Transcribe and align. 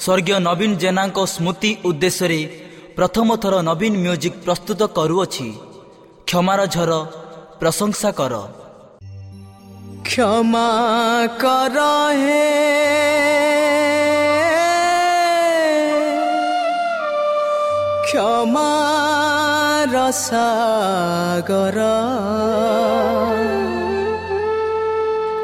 ସ୍ୱର୍ଗୀୟ 0.00 0.38
ନବୀନ 0.48 0.72
ଜେନାଙ୍କ 0.76 1.18
ସ୍ମୃତି 1.34 1.70
ଉଦ୍ଦେଶ୍ୟରେ 1.84 2.40
ପ୍ରଥମ 2.96 3.28
ଥର 3.42 3.54
ନବୀନ 3.68 3.94
ମ୍ୟୁଜିକ୍ 4.04 4.42
ପ୍ରସ୍ତୁତ 4.44 4.80
କରୁଅଛି। 4.96 5.48
କ୍ଷମାର 6.26 6.60
ଝର 6.74 6.92
ପ୍ରଶଂସା 7.60 8.10
କର। 8.18 8.34
କ୍ଷମା 10.04 10.68
କର 11.42 11.78
ହେ। 12.22 12.44
କ୍ଷମାର 18.08 19.94
ସାଗର 20.12 21.78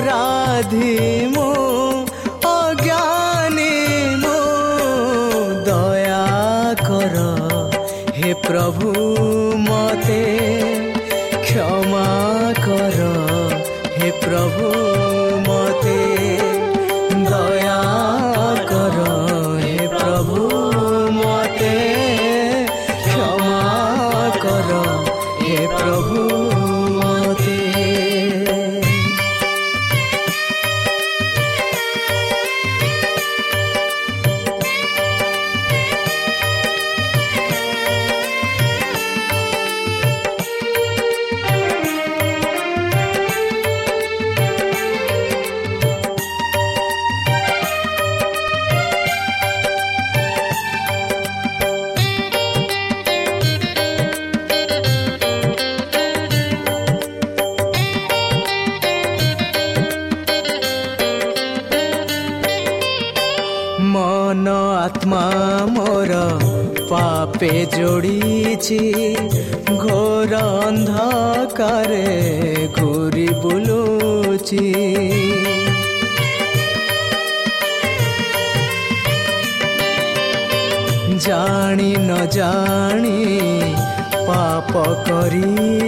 অপরাধী 0.00 0.92
মো 1.34 1.48
অজ্ঞানী 2.54 3.76
মো 4.22 4.38
দয়া 5.68 6.26
কর 6.88 7.16
হে 8.18 8.30
প্রভু 8.46 8.88
মতে 9.66 10.22
ক্ষমা 11.44 12.10
কর 12.66 12.98
হে 13.96 14.08
প্রভু 14.22 14.66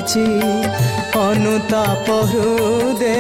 ରହିଛି 0.02 0.24
ଅନୁତାପ 1.16 2.06
ହୃଦେ 2.30 3.18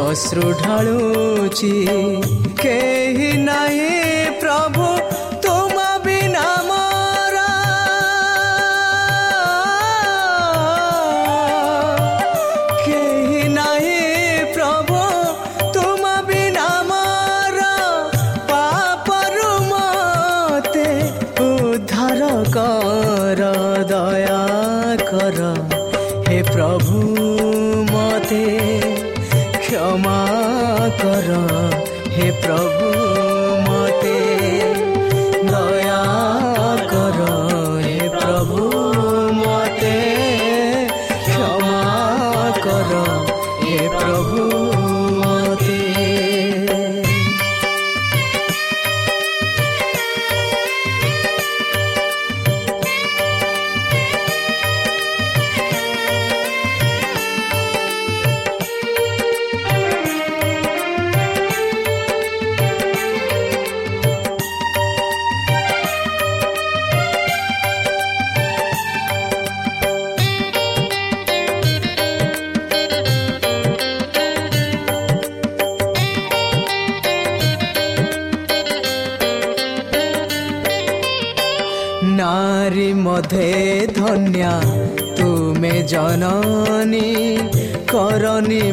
ଅଶ୍ରୁ 0.00 0.46
ଢାଳୁଛି 0.60 1.72
କେହି 2.60 3.17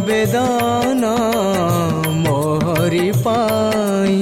বেদনা 0.08 1.16
মোহরি 2.24 3.10
পাই 3.24 4.16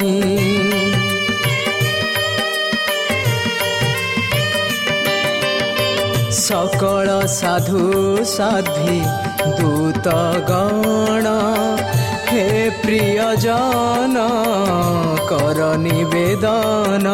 সকল 6.48 7.10
সাধু 7.40 7.84
সাধি 8.36 8.98
দূত 9.58 10.08
গণ 10.50 11.26
হে 12.30 12.48
প্রিয়জন 12.82 14.16
কর 15.30 15.60
নিবেদন 15.78 17.06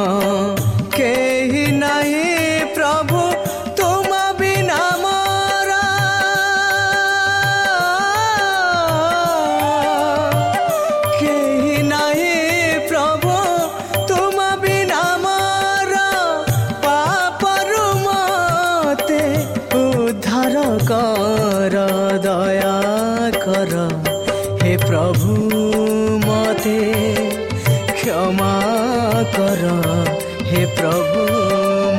প্রভু 30.80 31.22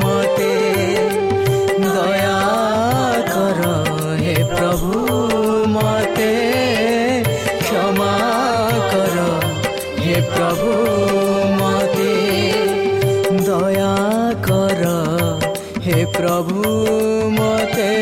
মতে 0.03 0.55
দয়া 1.87 2.41
কর 3.35 3.61
হে 4.23 4.37
প্রভু 4.51 4.93
মতে 5.75 6.33
ক্ষমা 7.61 8.17
কর 8.93 9.17
হে 10.05 10.17
প্রভু 10.31 10.71
মতে 11.61 12.15
দয়া 13.49 13.97
কর 14.49 14.83
হে 15.87 15.99
প্রভু 16.17 16.59
মতে 17.39 17.93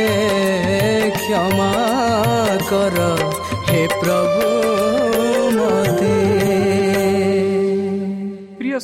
ক্ষমা 1.19 1.75
কর 2.71 2.97
হে 3.69 3.83
প্রভু 4.01 4.48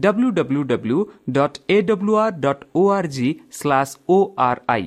W 0.00 0.28
W 0.38 0.62
W 0.64 0.98
dot 1.36 1.58
A 1.68 1.76
W 1.82 2.14
R 2.22 2.38
dot 2.44 2.64
O 2.74 2.82
R 2.96 3.08
G 3.16 3.28
slash 3.58 3.92
O 4.08 4.18
R 4.48 4.62
I 4.68 4.86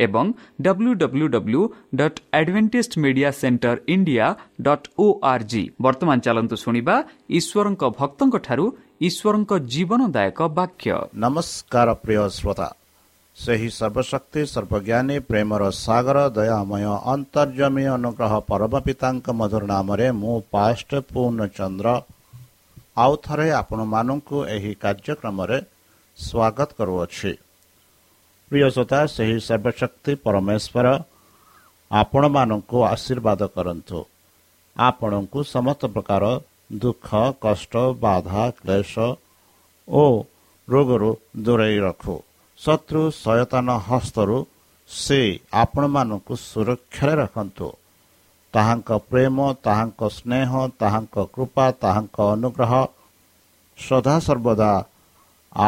ଏବଂ 0.00 0.26
W 0.62 0.92
W 1.00 1.26
W 1.34 1.62
dot 1.98 2.18
Adventist 2.38 2.92
media 3.04 3.30
centre 3.40 3.76
India 3.94 4.26
dot 4.66 4.88
O 4.98 5.06
R 5.32 5.44
G 5.50 5.62
ବର୍ତ୍ତମାନ 5.84 6.16
ଚାଲନ୍ତୁ 6.26 6.56
ଶୁଣିବା 6.64 6.96
ଈଶ୍ୱରଙ୍କ 7.38 7.82
ଭକ୍ତଙ୍କଠାରୁ 7.98 8.66
ଈଶ୍ୱରଙ୍କ 9.08 9.52
ଜୀବନଦାୟକ 9.72 10.40
ବାକ୍ୟ। 10.58 10.96
ନମସ୍କାର 11.24 11.88
ପ୍ରିୟ 12.02 12.22
ଶ୍ରୋତା। 12.38 12.68
ସେହି 13.36 13.68
ସର୍ବଶକ୍ତି 13.78 14.42
ସର୍ବଜ୍ଞାନୀ 14.54 15.16
ପ୍ରେମର 15.28 15.62
ସାଗର 15.84 16.18
ଦୟାମୟ 16.36 16.84
ଅନ୍ତର୍ଜମୀ 17.14 17.84
ଅନୁଗ୍ରହ 17.96 18.32
ପରମ 18.50 18.72
ପିତାଙ୍କ 18.86 19.26
ମଧୁର 19.40 19.64
ନାମରେ 19.74 20.06
ମୁଁ 20.20 20.36
ପାଷ୍ଟ 20.54 20.90
ପୂର୍ଣ୍ଣଚନ୍ଦ୍ର 21.12 21.88
ଆଉ 22.96 23.12
ଥରେ 23.24 23.48
ଆପଣମାନଙ୍କୁ 23.60 24.36
ଏହି 24.54 24.72
କାର୍ଯ୍ୟକ୍ରମରେ 24.82 25.58
ସ୍ୱାଗତ 26.18 26.68
କରୁଅଛି। 26.78 27.32
ପ୍ରିୟ 28.50 28.68
ଶ୍ରୋତା 28.74 29.00
ସେହି 29.14 29.36
ସର୍ବଶକ୍ତି 29.48 30.12
ପରମେଶ୍ୱର 30.24 30.86
ଆପଣମାନଙ୍କୁ 31.90 32.78
ଆଶୀର୍ବାଦ 32.94 33.40
କରନ୍ତୁ। 33.56 33.98
ଆପଣଙ୍କୁ 34.76 35.38
ସମସ୍ତ 35.54 35.82
ପ୍ରକାର 35.94 36.24
ଦୁଃଖ 36.82 37.08
କଷ୍ଟ 37.44 37.72
ବାଧା 38.04 38.42
କ୍ଲେଶ 38.60 38.94
ଓ 39.88 40.04
ରୋଗରୁ 40.68 41.10
ଦୂରେଇ 41.44 41.78
ରଖୁ। 41.86 42.16
ଶତ୍ରୁ 42.58 43.02
ସୟତାନ 43.24 43.68
ହସ୍ତରୁ 43.88 44.36
ସେ 44.90 45.20
ଆପଣମାନଙ୍କୁ 45.52 46.34
ସୁରକ୍ଷାରେ 46.48 47.14
ରଖନ୍ତୁ। 47.22 47.68
ତାହାଙ୍କ 48.54 48.90
ପ୍ରେମ 49.10 49.36
ତାହାଙ୍କ 49.66 50.00
ସ୍ନେହ 50.16 50.50
ତାହାଙ୍କ 50.80 51.16
କୃପା 51.34 51.66
ତାହାଙ୍କ 51.82 52.16
ଅନୁଗ୍ରହ 52.34 52.72
ସଦାସର୍ବଦା 53.78 54.70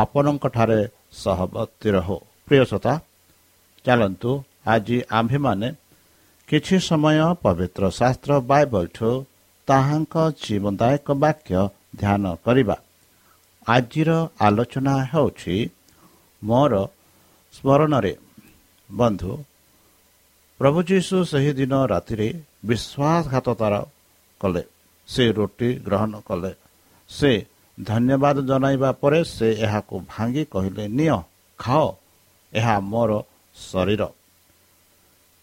ଆପଣଙ୍କଠାରେ 0.01 0.81
ସହବର୍ତ୍ତୀ 1.23 1.89
ରହୁ। 1.97 2.17
ପ୍ରିୟସତା 2.47 2.93
ଚାଲନ୍ତୁ 3.85 4.31
ଆଜି 4.73 4.99
ଆମ୍ଭେମାନେ 5.19 5.69
କିଛି 6.49 6.77
ସମୟ 6.89 7.19
ପବିତ୍ର 7.45 7.83
ଶାସ୍ତ୍ର 7.99 8.33
ବାଇବଲଠୁ 8.51 9.11
ତାହାଙ୍କ 9.69 10.15
ଜୀବନଦାୟକ 10.43 11.07
ବାକ୍ୟ 11.25 11.59
ଧ୍ୟାନ 12.01 12.25
କରିବା। 12.45 12.77
ଆଜିର 13.67 14.11
ଆଲୋଚନା 14.47 14.95
ହେଉଛି 15.11 15.57
ମୋର 16.43 16.75
ସ୍ମରଣରେ 17.55 18.13
ବନ୍ଧୁ 18.91 19.33
ପ୍ରଭୁ 20.61 20.79
ଯୀଶୁ 20.91 21.17
ସେହିଦିନ 21.31 21.75
ରାତିରେ 21.93 22.29
ବିଶ୍ୱାସଘାତତାର 22.63 23.75
କଲେ 24.41 24.63
ସେ 25.09 25.25
ରୁଟି 25.33 25.69
ଗ୍ରହଣ 25.87 26.13
କଲେ 26.21 26.53
ସେ 27.11 27.31
ଧନ୍ୟବାଦ 27.79 28.37
ଜଣାଇବା 28.47 28.91
ପରେ 29.01 29.21
ସେ 29.37 29.49
ଏହାକୁ 29.67 29.95
ଭାଙ୍ଗି 30.09 30.45
କହିଲେ 30.45 30.85
ନିଅ 30.89 31.17
ଖାଅ 31.59 31.87
ଏହା 32.53 32.75
ମୋର 32.93 33.11
ଶରୀର। 33.57 34.03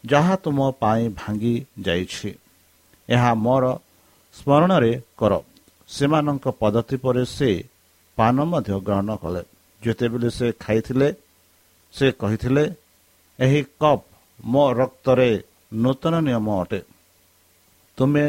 ଯାହା 0.04 0.36
ତୁମ 0.36 0.60
ପାଇଁ 0.81 1.04
ଭାଙ୍ଗି 1.19 1.56
ଯାଇଛି 1.86 2.30
ଏହା 3.10 3.31
ମୋର 3.36 3.66
ସ୍ମରଣରେ 4.36 4.94
କର। 5.18 5.33
ସେମାନଙ୍କ 5.89 6.45
ପଦ୍ଧତି 6.61 6.95
ପରେ 6.97 7.23
ସେ 7.26 7.49
ପାନ 8.18 8.35
ମଧ୍ୟ 8.52 8.76
ଗ୍ରହଣ 8.80 9.09
କଲେ। 9.16 9.42
ଯେତେବେଳେ 9.81 10.30
ସେ 10.30 10.47
ଖାଇଥିଲେ 10.64 11.09
ସେ 11.94 12.07
କହିଥିଲେ 12.11 12.64
ଏହି 13.40 13.61
କପ୍ 13.81 14.04
ମୋ 14.45 14.64
ରକ୍ତରେ 14.73 15.30
ନୂତନ 15.73 16.14
ନିୟମ 16.19 16.47
ଅଟେ। 16.61 16.80
ତୁମେ 17.97 18.26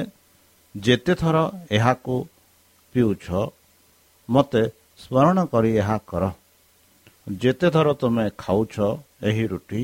ଯେତେଥର 0.75 1.37
ଏହାକୁ 1.71 2.15
ପିଉଛ 2.95 3.27
ମୋତେ 4.29 4.63
ସ୍ମରଣ 5.03 5.39
କରି 5.53 5.71
ଏହା 5.83 5.97
କର। 6.11 6.25
ଯେତେଥର 7.43 7.89
ତୁମେ 8.01 8.27
ଖାଉଛ 8.39 8.75
ଏହି 9.29 9.45
ରୁଟି 9.53 9.83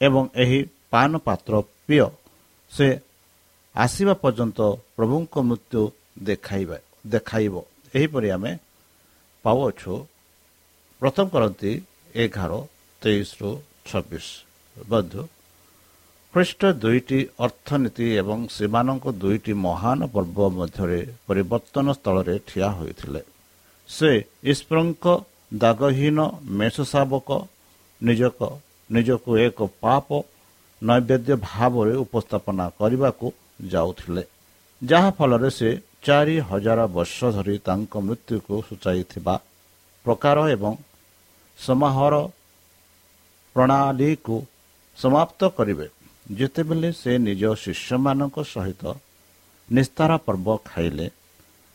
ଏବଂ 0.00 0.22
ଏହି 0.42 0.58
ପାନ 0.92 1.10
ପାତ୍ର 1.26 1.52
ପିଅ 1.86 2.06
ସେ 2.72 2.88
ଆସିବା 3.74 4.14
ପର୍ଯ୍ୟନ୍ତ 4.22 4.60
ପ୍ରଭୁଙ୍କ 4.96 5.34
ମୃତ୍ୟୁ 5.48 5.82
ଦେଖାଇବା 6.28 6.78
ଦେଖାଇବ। 7.06 7.54
ଏହିପରି 7.94 8.28
ଆମେ 8.36 8.52
ପାଉଅଛୁ। 9.44 9.94
ପ୍ରଥମ 11.02 11.26
କରନ୍ତି 11.34 11.72
ଏଗାର 12.14 12.52
ତେଇଶରୁ 13.02 13.50
ଛବିଶ। 13.88 14.26
ବନ୍ଧୁ 14.76 15.20
ଖ୍ରୀଷ୍ଟ 16.34 16.62
ଦୁଇଟି 16.82 17.18
ଅର୍ଥନୀତି 17.44 18.06
ଏବଂ 18.20 18.38
ସେମାନଙ୍କ 18.56 19.12
ଦୁଇଟି 19.22 19.52
ମହାନ 19.66 19.98
ପର୍ବ 20.14 20.38
ମଧ୍ୟରେ 20.58 21.00
ପରିବର୍ତ୍ତନ 21.28 21.86
ସ୍ଥଳରେ 21.96 22.34
ଠିଆ 22.48 22.68
ହୋଇଥିଲେ। 22.78 23.22
ସେ 23.88 24.10
ଈଶ୍ୱରଙ୍କ 24.52 25.04
ଦାଗହୀନ 25.62 26.18
ମେଷ 26.58 26.76
ଶାବକ 26.92 27.28
ନିଜକ 28.00 28.40
ନିଜକୁ 28.90 29.30
ଏକ 29.46 29.58
ପାପ 29.82 30.08
ନୈବେଦ୍ୟ 30.82 31.34
ଭାବରେ 31.48 31.94
ଉପସ୍ଥାପନା 32.04 32.64
କରିବାକୁ 32.80 33.26
ଯାଉଥିଲେ 33.72 34.22
ଯାହାଫଳରେ 34.82 35.50
ସେ 35.58 35.68
ଚାରି 36.06 36.36
ହଜାର 36.50 36.80
ବର୍ଷ 36.96 37.18
ଧରି 37.36 37.56
ତାଙ୍କ 37.66 37.92
ମୃତ୍ୟୁକୁ 38.06 38.54
ସୂଚାଇଥିବା 38.68 39.34
ପ୍ରକାର 40.04 40.36
ଏବଂ 40.54 40.72
ସମାହାର 41.58 42.14
ପ୍ରଣାଳୀକୁ 43.56 44.36
ସମାପ୍ତ 44.98 45.40
କରିବେ। 45.58 45.86
ଯେତେବେଳେ 46.26 46.90
ସେ 47.00 47.12
ନିଜ 47.26 47.42
ଶିଷ୍ୟମାନଙ୍କ 47.62 48.36
ସହିତ 48.54 48.82
ନିସ୍ତାର 49.68 50.10
ପର୍ବ 50.26 50.46
ଖାଇଲେ 50.68 51.06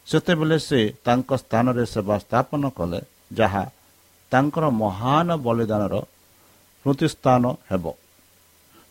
ସେତେବେଳେ 0.08 0.58
ସେ 0.68 0.80
ତାଙ୍କ 1.06 1.30
ସ୍ଥାନରେ 1.42 1.84
ସେବା 1.94 2.16
ସ୍ଥାପନ 2.26 2.64
କଲେ 2.78 3.00
ଯାହା 3.40 3.64
ତାଙ୍କର 4.32 4.66
ମହାନ 4.82 5.28
ବଳିଦାନର 5.46 5.96
ସ୍ମୃତିସ୍ଥାନ 6.86 7.44
ହେବ। 7.70 7.86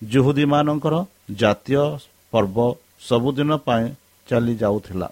ଜୁହୁଦୀମାନଙ୍କର 0.03 0.95
ଜାତୀୟ 1.41 1.85
ପର୍ବ 2.33 2.57
ସବୁଦିନ 3.09 3.51
ପାଇଁ 3.67 3.85
ଚାଲି 4.27 4.55
ଯାଉଥିଲା 4.63 5.09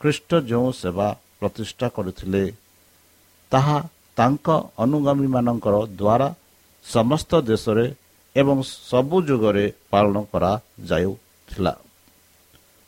ଖ୍ରୀଷ୍ଟ 0.00 0.30
ଯେଉଁ 0.50 0.68
ସେବା 0.80 1.08
ପ୍ରତିଷ୍ଠା 1.40 1.86
କରିଥିଲେ 1.96 2.44
ତାହା 3.52 3.78
ତାଙ୍କ 4.16 4.46
ଅନୁଗାମୀମାନଙ୍କର 4.84 5.76
ଦ୍ୱାରା 6.00 6.28
ସମସ୍ତ 6.84 7.30
ଦେଶରେ 7.50 7.84
ଏବଂ 8.36 8.58
ସବୁ 8.90 9.16
ଯୁଗରେ 9.28 9.64
ପାଳନ 9.90 10.16
କରାଯାଉଥିଲା। 10.32 11.72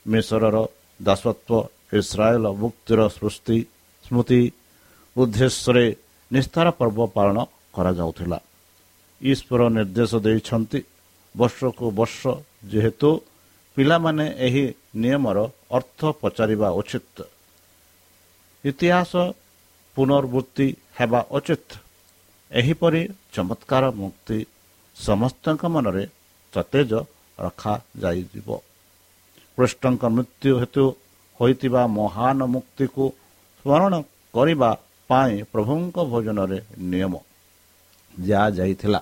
ମିଶରର 0.06 0.56
ଦାସତ୍ୱ 1.00 1.68
ଇସ୍ରାଏଲ 1.98 2.44
ମୁକ୍ତିର 2.62 3.00
ସୃଷ୍ଟି 3.16 3.58
ସ୍ମୃତି 4.04 4.40
ଉଦ୍ଦେଶ୍ୟରେ 5.16 5.86
ନିସ୍ତାର 6.30 6.66
ପର୍ବ 6.78 6.98
ପାଳନ 7.16 7.38
କରାଯାଉଥିଲା। 7.74 8.38
ଈଶ୍ୱର 9.20 9.60
ନିର୍ଦ୍ଦେଶ 9.76 10.12
ଦେଇଛନ୍ତି 10.26 10.80
ବର୍ଷକୁ 11.34 11.86
ବର୍ଷ 11.98 12.20
ଯେହେତୁ 12.72 13.10
ପିଲାମାନେ 13.76 14.26
ଏହି 14.46 14.64
ନିୟମର 15.02 15.38
ଅର୍ଥ 15.76 16.00
ପଚାରିବା 16.20 16.68
ଉଚିତ। 16.80 17.16
ଇତିହାସ 18.64 19.12
ପୁନର୍ବୃତ୍ତି 19.96 20.66
ହେବା 20.98 21.20
ଉଚିତ। 21.36 21.68
ଏହିପରି 22.50 23.02
ଚମତ୍କାର 23.34 23.84
ମୁକ୍ତି 24.00 24.38
ସମସ୍ତଙ୍କ 24.96 25.62
ମନରେ 25.74 26.04
ସତେଜ 26.52 26.90
ରଖାଯାଇଯିବ 27.38 28.48
କୃଷ୍ଣଙ୍କ 29.58 30.02
ମୃତ୍ୟୁ 30.16 30.52
ହେତୁ 30.60 30.84
ହୋଇଥିବା 31.40 31.82
ମହାନ 31.98 32.38
ମୁକ୍ତିକୁ 32.54 33.04
ସ୍ମରଣ 33.58 33.94
କରିବା 34.34 34.70
ପାଇଁ 35.10 35.34
ପ୍ରଭୁଙ୍କ 35.52 35.96
ଭୋଜନରେ 36.10 36.58
ନିୟମ 36.92 37.12
ଦିଆଯାଇଥିଲା। 38.14 39.00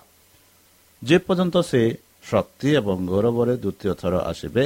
ଯେପର୍ଯ୍ୟନ୍ତ 1.03 1.57
ସେ 1.71 1.83
ଶକ୍ତି 2.31 2.69
ଏବଂ 2.81 2.97
ଗୌରବରେ 3.11 3.55
ଦ୍ୱିତୀୟ 3.63 3.93
ଥର 4.01 4.15
ଆସିବେ 4.31 4.65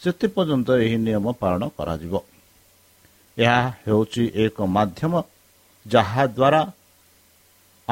ସେଥିପର୍ଯ୍ୟନ୍ତ 0.00 0.68
ଏହି 0.84 0.96
ନିୟମ 1.06 1.26
ପାଳନ 1.42 1.62
କରାଯିବ। 1.78 2.14
ଏହା 3.36 3.60
ହେଉଛି 3.84 4.24
ଏକ 4.44 4.56
ମାଧ୍ୟମ 4.76 5.12
ଯାହାଦ୍ୱାରା 5.86 6.62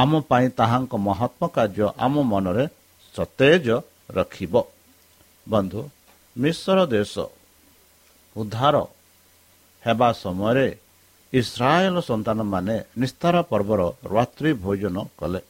ଆମ 0.00 0.12
ପାଇଁ 0.30 0.46
ତାହାଙ୍କ 0.58 0.92
ମହାତ୍ମ 1.08 1.42
କାର୍ଯ୍ୟ 1.56 1.86
ଆମ 2.06 2.14
ମନରେ 2.32 2.64
ସତେଜ 3.14 3.66
ରଖିବ। 4.10 4.54
ବନ୍ଧୁ 5.46 5.80
ମିଶ୍ର 6.36 6.78
ଦେଶ 6.94 7.14
ଉଦ୍ଧାର 8.36 8.76
ହେବା 9.82 10.08
ସମୟରେ 10.22 10.68
ଇସ୍ରାଏଲ 11.32 11.96
ସନ୍ତାନମାନେ 12.00 12.76
ନିସ୍ତାର 12.98 13.36
ପର୍ବର 13.50 13.80
ରାତ୍ରି 14.14 14.50
ଭୋଜନ 14.64 14.96
କଲେ। 15.18 15.40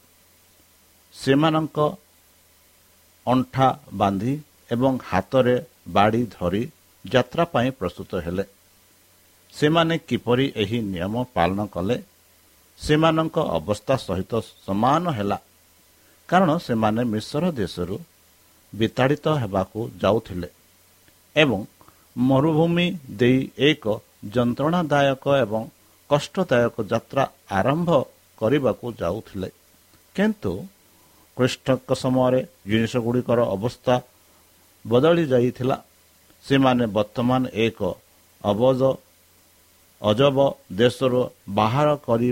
ସେମାନଙ୍କ 1.15 1.77
ଅଣ୍ଠା 3.27 3.67
ବାନ୍ଧି 3.93 4.33
ଏବଂ 4.71 4.93
ହାତରେ 5.09 5.55
ବାଡ଼ି 5.87 6.21
ଧରି 6.35 6.63
ଯାତ୍ରା 7.05 7.43
ପାଇଁ 7.53 7.69
ପ୍ରସ୍ତୁତ 7.79 8.11
ହେଲେ। 8.25 8.43
ସେମାନେ 9.53 9.95
କିପରି 10.07 10.45
ଏହି 10.55 10.79
ନିୟମ 10.93 11.13
ପାଳନ 11.35 11.59
କଲେ? 11.75 11.95
ସେମାନଙ୍କ 12.79 13.37
ଅବସ୍ଥା 13.57 13.95
ସହିତ 14.07 14.31
ସମାନ 14.65 15.03
ହେଲା। 15.17 15.37
କାରଣ 16.29 16.49
ସେମାନେ 16.67 17.01
ମିଶ୍ର 17.13 17.43
ଦେଶରୁ 17.59 17.95
ବିତାଡ଼ିତ 18.73 19.25
ହେବାକୁ 19.41 19.79
ଯାଉଥିଲେ 20.01 20.47
ଏବଂ 21.35 21.59
ମରୁଭୂମି 22.29 22.87
ଦେଇ 23.19 23.39
ଏକ 23.69 23.83
ଯନ୍ତ୍ରଣାଦାୟକ 24.35 25.25
ଏବଂ 25.43 25.61
କଷ୍ଟଦାୟକ 26.09 26.75
ଯାତ୍ରା 26.91 27.23
ଆରମ୍ଭ 27.59 27.89
କରିବାକୁ 28.41 28.85
ଯାଉଥିଲେ। 29.01 29.49
କିନ୍ତୁ 30.15 30.51
କୃଷ୍ଣଙ୍କ 31.37 31.89
ସମୟରେ 32.03 32.41
ଜିନିଷଗୁଡ଼ିକର 32.69 33.39
ଅବସ୍ଥା 33.55 33.95
ବଦଳି 34.85 35.23
ଯାଇଥିଲା। 35.33 35.77
ସେମାନେ 36.45 36.85
ବର୍ତ୍ତମାନ 36.95 37.41
ଏକ 37.65 37.79
ଅବଜ 38.43 38.81
ଅଜବ 40.01 40.37
ଦେଶରୁ 40.79 41.21
ବାହାର 41.49 41.89
କରି 42.07 42.29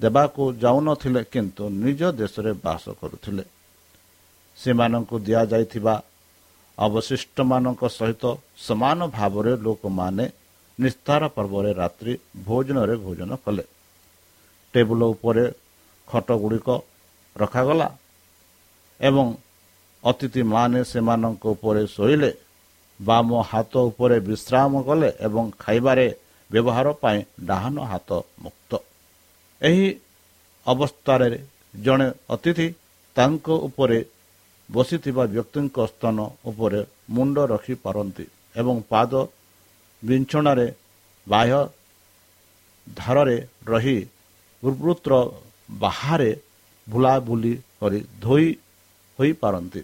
ଦେବାକୁ 0.00 0.42
ଯାଉନଥିଲେ 0.62 1.22
କିନ୍ତୁ 1.32 1.64
ନିଜ 1.84 2.00
ଦେଶରେ 2.20 2.52
ବାସ 2.64 2.84
କରୁଥିଲେ। 3.00 3.44
ସେମାନଙ୍କୁ 4.58 5.16
ଦିଆଯାଇଥିବା 5.26 5.94
ଅବଶିଷ୍ଟମାନଙ୍କ 6.78 7.82
ସହିତ 7.98 8.24
ସମାନ 8.66 8.98
ଭାବରେ 9.16 9.52
ଲୋକମାନେ 9.66 10.24
ନିସ୍ତାର 10.78 11.22
ପର୍ବରେ 11.36 11.70
ରାତ୍ରି 11.80 12.12
ଭୋଜନରେ 12.46 12.94
ଭୋଜନ 13.04 13.30
କଲେ। 13.44 13.64
ଟେବୁଲ 14.74 15.02
ଉପରେ 15.14 15.44
ଖଟଗୁଡ଼ିକ 16.08 16.68
ରଖାଗଲା 17.36 17.88
ଏବଂ 19.00 19.26
ଅତିଥିମାନେ 20.04 20.80
ସେମାନଙ୍କ 20.84 21.44
ଉପରେ 21.54 21.82
ଶୋଇଲେ। 21.86 22.30
ବାମ 23.00 23.28
ହାତ 23.50 23.72
ଉପରେ 23.90 24.16
ବିଶ୍ରାମ 24.20 24.72
କଲେ 24.82 25.08
ଏବଂ 25.26 25.44
ଖାଇବାରେ 25.58 26.06
ବ୍ୟବହାର 26.50 26.86
ପାଇଁ 27.02 27.18
ଡାହାଣ 27.48 27.76
ହାତ 27.82 28.10
ମୁକ୍ତ। 28.42 28.72
ଏହି 29.60 29.86
ଅବସ୍ଥାରେ 30.66 31.28
ଜଣେ 31.84 32.08
ଅତିଥି 32.34 32.68
ତାଙ୍କ 33.16 33.46
ଉପରେ 33.66 33.98
ବସିଥିବା 34.70 35.24
ବ୍ୟକ୍ତିଙ୍କ 35.34 35.76
ସ୍ଥାନ 35.92 36.16
ଉପରେ 36.50 36.80
ମୁଣ୍ଡ 37.10 37.36
ରଖିପାରନ୍ତି 37.52 38.24
ଏବଂ 38.56 38.76
ପାଦ 38.90 39.12
ବିଞ୍ଚଣାରେ 40.02 40.66
ବାହ୍ୟ 41.26 41.60
ଧାରରେ 42.86 43.38
ରହି 43.66 43.98
ବୃତ୍ର 44.62 45.12
ବାହାରେ 45.82 46.30
ବୁଲାବୁଲି 46.86 47.54
କରି 47.80 48.00
ଧୋଇ 48.20 48.48
ହୋଇପାରନ୍ତି। 49.18 49.82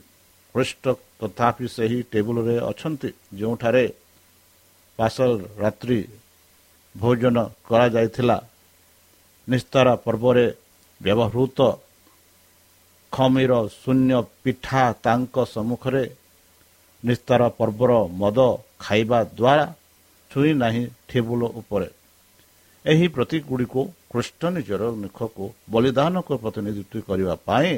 ଖ୍ରୀଷ୍ଟ 0.54 0.84
ତଥାପି 1.20 1.66
ସେହି 1.76 1.98
ଟେବୁଲରେ 2.12 2.56
ଅଛନ୍ତି 2.70 3.08
ଯେଉଁଠାରେ 3.38 3.84
ପାସଲ 4.98 5.30
ରାତ୍ରି 5.58 6.00
ଭୋଜନ 6.94 7.36
କରାଯାଇଥିଲା। 7.68 8.36
ନିସ୍ତାର 9.48 9.86
ପର୍ବରେ 10.04 10.46
ବ୍ୟବହୃତ 11.00 11.58
ଖମିର 13.12 13.52
ଶୂନ୍ୟ 13.80 14.14
ପିଠା 14.42 14.82
ତାଙ୍କ 15.04 15.36
ସମ୍ମୁଖରେ 15.54 16.04
ନିସ୍ତାର 17.02 17.42
ପର୍ବର 17.58 17.92
ମଦ 18.20 18.38
ଖାଇବା 18.80 19.18
ଦ୍ୱାରା 19.38 19.66
ଛୁଇଁ 20.30 20.52
ନାହିଁ 20.54 20.84
ଟେବୁଲ 21.08 21.42
ଉପରେ। 21.60 21.88
ଏହି 22.84 23.06
ପ୍ରତୀକଗୁଡ଼ିକୁ 23.08 23.80
କୃଷ୍ଣ 24.10 24.42
ନିଜର 24.56 24.82
ମୁଖକୁ 25.02 25.44
ବଳିଦାନକୁ 25.70 26.32
ପ୍ରତିନିଧିତ୍ୱ 26.42 27.06
କରିବା 27.08 27.34
ପାଇଁ 27.46 27.72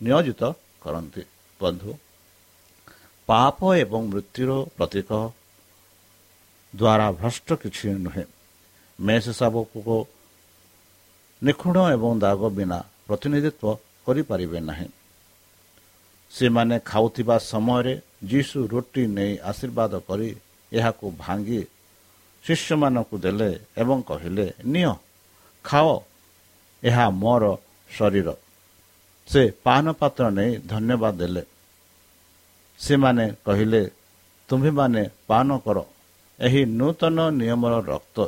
ନିୟୋଜିତ 0.00 0.42
କରନ୍ତି। 0.82 1.22
ବନ୍ଧୁ 1.60 1.90
ପାପ 3.28 3.58
ଏବଂ 3.84 4.02
ମୃତ୍ୟୁର 4.12 4.50
ପ୍ରତୀକ 4.76 5.10
ଦ୍ୱାରା 6.72 7.06
ଭ୍ରଷ୍ଟ 7.18 7.48
କିଛି 7.62 7.86
ନୁହେଁ। 8.04 8.24
ମେଷ 8.98 9.24
ଶାବକକୁ 9.40 9.96
ନିଖୁଣ 11.42 11.76
ଏବଂ 11.94 12.12
ଦାଗ 12.24 12.40
ବିନା 12.56 12.78
ପ୍ରତିନିଧିତ୍ୱ 13.06 13.78
କରିପାରିବେ 14.06 14.58
ନାହିଁ। 14.60 14.88
ସେମାନେ 16.32 16.76
ଖାଉଥିବା 16.90 17.36
ସମୟରେ 17.50 17.94
ଯୀଶୁ 18.30 18.58
ରୁଟି 18.72 19.02
ନେଇ 19.16 19.32
ଆଶୀର୍ବାଦ 19.50 19.92
କରି 20.08 20.28
ଏହାକୁ 20.72 21.06
ଭାଙ୍ଗି 21.18 21.60
ଶିଷ୍ୟମାନଙ୍କୁ 22.44 23.16
ଦେଲେ 23.24 23.50
ଏବଂ 23.76 23.98
କହିଲେ 24.08 24.46
ନିଅ 24.64 24.92
ଖାଅ 25.64 25.88
ଏହା 26.82 27.06
ମୋର 27.22 27.44
ଶରୀର। 27.90 28.28
ସେ 29.28 29.42
ପାନ 29.66 29.84
ପାତ୍ର 30.00 30.22
ନେଇ 30.38 30.52
ଧନ୍ୟବାଦ 30.72 31.14
ଦେଲେ। 31.20 31.42
ସେମାନେ 32.80 33.24
କହିଲେ 33.46 33.82
ତୁମ୍ଭେମାନେ 34.48 35.02
ପାନ 35.26 35.48
କର 35.64 35.78
ଏହି 36.38 36.60
ନୂତନ 36.78 37.18
ନିୟମର 37.40 37.74
ରକ୍ତ 37.92 38.18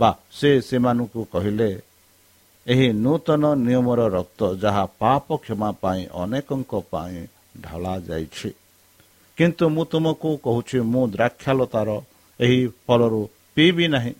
ବା 0.00 0.10
ସେ 0.38 0.50
ସେମାନଙ୍କୁ 0.68 1.20
କହିଲେ 1.32 1.70
ଏହି 2.66 2.88
ନୂତନ 3.04 3.44
ନିୟମର 3.66 4.00
ରକ୍ତ 4.16 4.40
ଯାହା 4.62 4.84
ପାପ 5.00 5.26
କ୍ଷମା 5.44 5.70
ପାଇଁ 5.82 6.02
ଅନେକଙ୍କ 6.22 6.72
ପାଇଁ 6.92 7.20
ଢଳା 7.60 7.94
ଯାଇଛି। 8.08 8.50
କିନ୍ତୁ 9.38 9.64
ମୁଁ 9.74 9.84
ତୁମକୁ 9.92 10.30
କହୁଛି 10.44 10.78
ମୁଁ 10.92 11.04
ଦ୍ରାକ୍ଷାଲତାର 11.14 11.88
ଏହି 12.40 12.60
ଫଳରୁ 12.86 13.22
ପିଇବି 13.54 13.86
ନାହିଁ। 13.94 14.12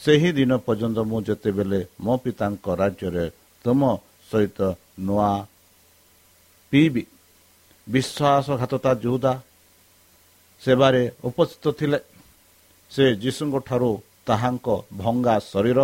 ସେହି 0.00 0.30
ଦିନ 0.38 0.52
ପର୍ଯ୍ୟନ୍ତ 0.66 0.98
ମୁଁ 1.10 1.20
ଯେତେବେଳେ 1.26 1.80
ମୋ 2.04 2.14
ପିତାଙ୍କ 2.22 2.66
ରାଜ୍ୟରେ 2.80 3.26
ତୁମ 3.64 3.80
ସହିତ 4.30 4.58
ନୂଆ 5.06 5.30
ପିଇବି। 6.72 7.02
ବିଶ୍ୱାସଘାତତା 7.86 8.90
ଯୋଉଦା 9.02 9.32
ସେବାରେ 10.62 11.02
ଉପସ୍ଥିତ 11.28 11.66
ଥିଲେ। 11.78 11.98
ସେ 12.90 13.04
ଯୀଶୁଙ୍କ 13.22 13.56
ଠାରୁ 13.68 13.90
ତାହାଙ୍କ 14.26 14.66
ଭଙ୍ଗା 15.00 15.34
ଶରୀର 15.50 15.80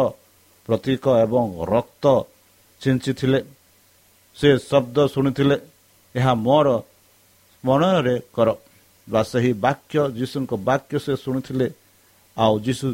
ପ୍ରତୀକ 0.68 1.04
ଏବଂ 1.24 1.44
ରକ୍ତ 1.72 2.04
ଛିଞ୍ଚିଥିଲେ। 2.80 3.40
ସେ 4.36 4.48
ଶବ୍ଦ 4.70 4.96
ଶୁଣିଥିଲେ 5.14 5.56
ଏହା 6.14 6.32
ମୋର 6.46 6.68
ସ୍ମରଣରେ 7.52 8.16
କର। 8.36 8.48
ବା 9.08 9.20
ସେହି 9.30 9.52
ବାକ୍ୟ 9.64 9.96
ଯୀଶୁଙ୍କ 10.18 10.52
ବାକ୍ୟ 10.68 10.94
ସେ 11.04 11.12
ଶୁଣିଥିଲେ 11.24 11.66
ଆଉ 12.36 12.54
ଯୀଶୁ 12.66 12.86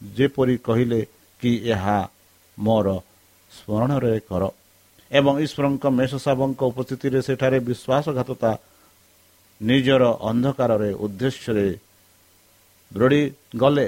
ଯେପରି 0.00 0.56
କହିଲେ 0.66 1.00
କି 1.40 1.52
ଏହା 1.74 1.98
ମୋର 2.58 2.88
ସ୍ମରଣରେ 3.52 4.14
କର। 4.28 4.42
ଏବଂ 5.10 5.34
ଈଶ୍ୱରଙ୍କ 5.44 5.84
ମେଷ 5.98 6.12
ସାବଙ୍କ 6.26 6.60
ଉପସ୍ଥିତିରେ 6.70 7.20
ସେଠାରେ 7.28 7.58
ବିଶ୍ୱାସଘାତତା 7.68 8.52
ନିଜର 9.60 10.02
ଅନ୍ଧକାରରେ 10.30 10.90
ଉଦ୍ଦେଶ୍ୟରେ 11.04 11.66
ଦୃଢ଼ି 12.90 13.22
ଗଲେ 13.62 13.86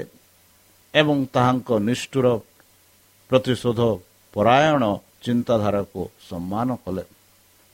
ଏବଂ 0.93 1.17
ତାହାଙ୍କ 1.33 1.69
ନିଷ୍ଠୁର 1.89 2.27
ପ୍ରତିଶୋଧ 3.29 3.81
ପରାୟଣ 4.33 4.83
ଚିନ୍ତାଧାରାକୁ 5.25 6.01
ସମ୍ମାନ 6.29 6.69
କଲେ। 6.85 7.03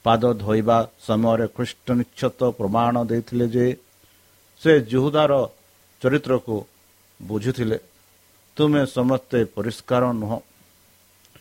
ପାଦ 0.06 0.24
ଧୋଇବା 0.44 0.78
ସମୟରେ 1.08 1.46
ଖ୍ରୀଷ୍ଟ 1.56 1.88
ନିଶ୍ଚତ 2.00 2.40
ପ୍ରମାଣ 2.60 2.94
ଦେଇଥିଲେ 3.10 3.46
ଯେ 3.56 3.66
ସେ 4.62 4.72
ଜୁହୁଦାର 4.92 5.34
ଚରିତ୍ରକୁ 6.02 6.56
ବୁଝୁଥିଲେ। 7.20 7.78
ତୁମେ 8.58 8.82
ସମସ୍ତେ 8.98 9.40
ପରିଷ୍କାର 9.56 10.04
ନୁହଁ। 10.22 10.40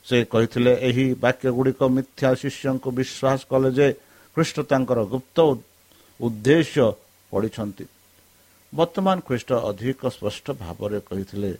ସେ 0.08 0.18
କହିଥିଲେ 0.32 0.72
ଏହି 0.88 1.06
ବାକ୍ୟ 1.24 1.48
ଗୁଡ଼ିକ 1.56 1.80
ମିଥ୍ୟା 1.96 2.30
ଶିଷ୍ୟଙ୍କୁ 2.40 2.88
ବିଶ୍ୱାସ 2.98 3.40
କଲେ 3.50 3.70
ଯେ 3.78 3.88
ଖ୍ରୀଷ୍ଟ 4.36 4.56
ତାଙ୍କର 4.70 4.98
ଗୁପ୍ତ 5.12 5.36
ଉଦ୍ଦେଶ୍ୟ 6.20 6.86
ପଢ଼ିଛନ୍ତି। 7.32 7.84
ବର୍ତ୍ତମାନ 8.72 9.16
ଖ୍ରୀଷ୍ଟ 9.26 9.50
ଅଧିକ 9.70 10.00
ସ୍ପଷ୍ଟ 10.16 10.46
ଭାବରେ 10.62 10.98
କହିଥିଲେ 11.08 11.50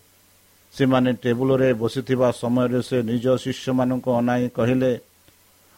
ସେମାନେ 0.75 1.11
ଟେବୁଲରେ 1.23 1.69
ବସିଥିବା 1.83 2.29
ସମୟରେ 2.43 2.81
ସେ 2.89 2.99
ନିଜ 3.11 3.27
ଶିଷ୍ୟମାନଙ୍କୁ 3.45 4.11
ଅନାଇ 4.21 4.45
କହିଲେ 4.59 4.93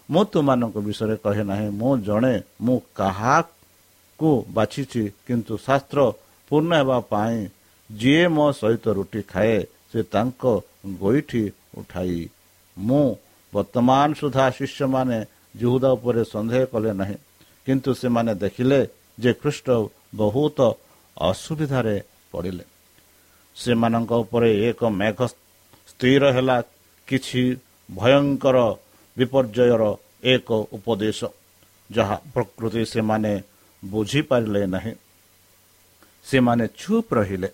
ମୁଁ 0.09 0.23
ତୁମମାନଙ୍କ 0.33 0.77
ବିଷୟରେ 0.87 1.17
କହେ 1.25 1.43
ନାହିଁ। 1.51 1.69
ମୁଁ 1.81 1.93
ଜଣେ 2.07 2.35
ମୁଁ 2.61 2.79
କାହାକୁ 2.99 4.31
ବାଛିଛି 4.57 5.03
କିନ୍ତୁ 5.27 5.55
ଶାସ୍ତ୍ର 5.67 5.99
ପୂର୍ଣ୍ଣ 6.51 6.73
ହେବା 6.81 6.99
ପାଇଁ 7.13 7.39
ଯିଏ 7.91 8.25
ମୋ 8.37 8.47
ସହିତ 8.61 8.85
ରୁଟି 8.99 9.21
ଖାଏ 9.33 9.57
ସେ 9.91 10.01
ତାଙ୍କ 10.13 10.43
ଗୋଇଠି 11.01 11.45
ଉଠାଇ। 11.79 12.21
ମୁଁ 12.77 13.07
ବର୍ତ୍ତମାନ 13.53 14.09
ସୁଦ୍ଧା 14.21 14.47
ଶିଷ୍ୟମାନେ 14.59 15.19
ଜୁହୁଦା 15.61 15.91
ଉପରେ 15.97 16.23
ସନ୍ଦେହ 16.35 16.63
କଲେ 16.73 16.93
ନାହିଁ। 17.01 17.17
କିନ୍ତୁ 17.67 17.91
ସେମାନେ 18.03 18.33
ଦେଖିଲେ 18.35 18.81
ଯେ 19.23 19.31
ଖ୍ରୀଷ୍ଟ 19.41 19.69
ବହୁତ 20.15 20.59
ଅସୁବିଧାରେ 21.17 21.97
ପଡ଼ିଲେ। 22.33 22.65
ସେମାନଙ୍କ 23.61 24.11
ଉପରେ 24.25 24.51
ଏକ 24.69 24.81
ମେଘ 25.01 25.19
ସ୍ଥିର 25.91 26.23
ହେଲା 26.37 26.57
କିଛି 27.09 27.43
ଭୟଙ୍କର 27.89 28.57
ବିପର୍ଯ୍ୟୟର 29.17 29.83
ଏକ 30.35 30.49
ଉପଦେଶ 30.77 31.19
ଯାହା 31.91 32.17
ପ୍ରକୃତି 32.35 32.83
ସେମାନେ 32.93 33.33
ବୁଝିପାରିଲେ 33.83 34.63
ନାହିଁ। 34.75 34.93
ସେମାନେ 36.27 36.65
ଚୁପ୍ 36.81 37.11
ରହିଲେ। 37.17 37.51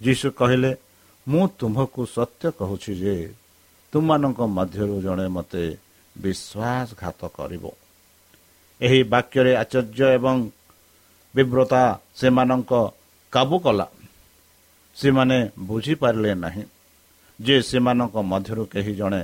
ଯୀଶୁ 0.00 0.28
କହିଲେ 0.38 0.70
ମୁଁ 1.26 1.44
ତୁମ୍ଭକୁ 1.58 2.00
ସତ୍ୟ 2.16 2.44
କହୁଛି 2.58 2.92
ଯେ 3.02 3.14
ତୁମମାନଙ୍କ 3.92 4.40
ମଧ୍ୟରୁ 4.56 4.96
ଜଣେ 5.06 5.26
ମୋତେ 5.28 5.64
ବିଶ୍ୱାସଘାତ 6.16 7.20
କରିବ 7.36 7.64
ଏହି 8.80 9.00
ବାକ୍ୟରେ 9.12 9.52
ଆଚର୍ଯ୍ୟ 9.56 10.06
ଏବଂ 10.18 10.36
ବିବ୍ରତା 11.34 11.82
ସେମାନଙ୍କ 12.16 12.72
କାବୁ 13.32 13.56
କଲା। 13.64 13.86
ସେମାନେ 14.96 15.38
ବୁଝିପାରିଲେ 15.68 16.32
ନାହିଁ 16.34 16.64
ଯେ 17.40 17.56
ସେମାନଙ୍କ 17.62 18.16
ମଧ୍ୟରୁ 18.32 18.62
କେହି 18.72 18.92
ଜଣେ 18.94 19.22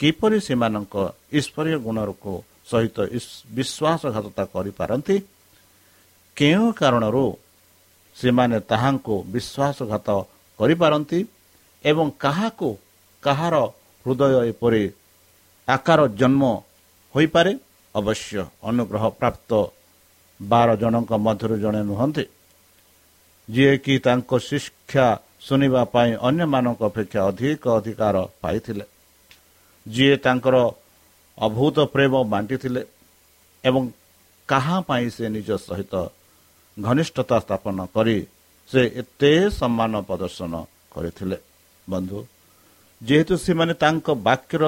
କିପରି 0.00 0.38
ସେମାନଙ୍କ 0.40 0.94
ଈଶ୍ୱରୀୟ 1.38 1.76
ଗୁଣକୁ 1.86 2.32
ସହିତ 2.70 2.96
ବିଶ୍ୱାସଘାତତା 3.56 4.44
କରିପାରନ୍ତି? 4.54 5.16
କେଉଁ 6.36 6.68
କାରଣରୁ 6.72 7.26
ସେମାନେ 8.16 8.56
ତାହାଙ୍କୁ 8.70 9.14
ବିଶ୍ୱାସଘାତ 9.34 10.08
କରିପାରନ୍ତି 10.58 11.20
ଏବଂ 11.84 12.06
କାହାକୁ 12.24 12.68
କାହାର 13.22 13.54
ହୃଦୟ 14.04 14.34
ଏପରି 14.50 14.82
ଆକାର 15.68 16.00
ଜନ୍ମ 16.20 16.42
ହୋଇପାରେ? 17.14 17.52
ଅବଶ୍ୟ 17.94 18.42
ଅନୁଗ୍ରହ 18.62 19.04
ପ୍ରାପ୍ତ 19.20 19.50
ବାର 20.40 20.68
ଜଣଙ୍କ 20.82 21.12
ମଧ୍ୟରୁ 21.26 21.56
ଜଣେ 21.64 21.80
ନୁହନ୍ତି। 21.82 22.24
ଯିଏକି 23.52 23.94
ତାଙ୍କ 24.06 24.30
ଶିକ୍ଷା 24.48 25.06
ଶୁଣିବା 25.46 25.82
ପାଇଁ 25.94 26.10
ଅନ୍ୟମାନଙ୍କ 26.28 26.80
ଅପେକ୍ଷା 26.90 27.20
ଅଧିକ 27.30 27.64
ଅଧିକାର 27.78 28.16
ପାଇଥିଲେ 28.42 28.84
ଯିଏ 29.86 30.16
ତାଙ୍କର 30.24 30.56
ଅଭୂତ 31.38 31.76
ପ୍ରେମ 31.94 32.14
ବାଣ୍ଟିଥିଲେ 32.32 32.82
ଏବଂ 33.64 33.82
କାହା 34.48 34.76
ପାଇଁ 34.88 35.06
ସେ 35.16 35.24
ନିଜ 35.36 35.48
ସହିତ 35.66 35.94
ଘନିଷ୍ଠତା 36.76 37.36
ସ୍ଥାପନ 37.44 37.78
କରି 37.94 38.18
ସେ 38.70 38.80
ଏତେ 39.00 39.32
ସମ୍ମାନ 39.58 39.92
ପ୍ରଦର୍ଶନ 40.08 40.52
କରିଥିଲେ। 40.94 41.36
ବନ୍ଧୁ 41.86 42.18
ଯେହେତୁ 43.00 43.34
ସେମାନେ 43.46 43.74
ତାଙ୍କ 43.82 44.06
ବାକ୍ୟର 44.26 44.64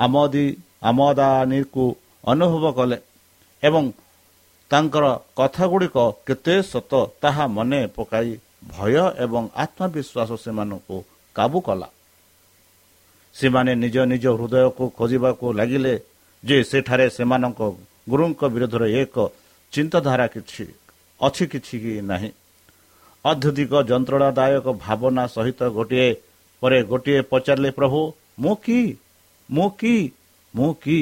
ଆମଦି 0.00 0.46
ଆମଦାନୀକୁ 0.82 1.84
ଅନୁଭବ 2.24 2.64
କଲେ 2.78 2.98
ଏବଂ 3.62 3.84
ତାଙ୍କର 4.72 5.04
କଥାଗୁଡ଼ିକ 5.36 5.96
କେତେ 6.26 6.56
ସତ 6.62 6.92
ତାହା 7.22 7.44
ମନେ 7.46 7.80
ପକାଇ 7.96 8.30
ଭୟ 8.68 8.94
ଏବଂ 9.24 9.42
ଆତ୍ମବିଶ୍ୱାସ 9.54 10.30
ସେମାନଙ୍କୁ 10.44 10.96
କାବୁ 11.36 11.58
କଲା। 11.60 11.88
ସେମାନେ 13.34 13.72
ନିଜ 13.74 13.96
ନିଜ 14.12 14.24
ହୃଦୟକୁ 14.38 14.84
ଖୋଜିବାକୁ 14.98 15.46
ଲାଗିଲେ 15.52 15.94
ଯେ 16.44 16.56
ସେଠାରେ 16.64 17.06
ସେମାନଙ୍କ 17.10 17.60
ଗୁରୁଙ୍କ 18.08 18.40
ବିରୋଧରେ 18.54 18.88
ଏକ 19.02 19.16
ଚିନ୍ତାଧାରା 19.72 20.26
କିଛି 20.26 20.64
ଅଛି 21.20 21.44
କିଛି 21.46 21.76
କି 21.82 21.92
ନାହିଁ। 22.02 22.30
ଅତ୍ୟଧିକ 23.24 23.72
ଯନ୍ତ୍ରଣାଦାୟକ 23.90 24.66
ଭାବନା 24.84 25.24
ସହିତ 25.26 25.60
ଗୋଟିଏ 25.68 26.08
ପରେ 26.62 26.78
ଗୋଟିଏ 26.82 27.20
ପଚାରିଲେ 27.22 27.70
ପ୍ରଭୁ 27.70 28.00
ମୁଁ 28.38 28.54
କି? 28.64 28.80
ମୁଁ 29.50 29.68
କି? 29.78 29.94
ମୁଁ 30.54 30.70
କି? 30.74 30.98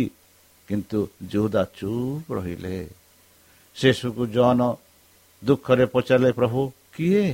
କିନ୍ତୁ 0.68 0.98
ଯୁଦା 1.30 1.62
ଚୁପ୍ 1.78 2.32
ରହିଲେ। 2.32 2.99
ଶେଷକୁ 3.76 4.22
ଜନ 4.26 4.60
ଦୁଃଖରେ 5.42 5.84
ପଚାରିଲେ 5.86 6.30
ପ୍ରଭୁ 6.32 6.60
କିଏ? 6.94 7.26